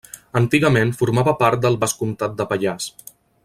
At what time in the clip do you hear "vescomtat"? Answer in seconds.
1.85-2.35